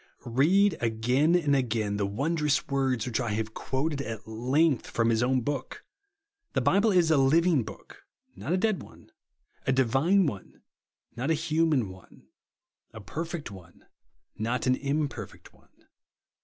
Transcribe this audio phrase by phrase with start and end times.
[0.33, 5.21] Bead again and again the wondrous v/ords which I have quoted at length from His
[5.21, 5.85] o^vn book.
[6.53, 8.03] The Bible is a living book,
[8.35, 9.11] not a dead one;
[9.67, 10.63] a divine one,
[11.15, 12.23] not a human one;
[12.91, 13.85] a perfect one,
[14.39, 15.85] not an imperfect one.